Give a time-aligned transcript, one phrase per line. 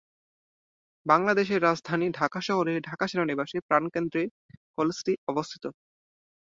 [1.05, 4.23] বাংলাদেশের রাজধানী ঢাকা শহরের ঢাকা সেনানিবাসের প্রাণকেন্দ্রে
[4.75, 5.63] কলেজটি অবস্থিত।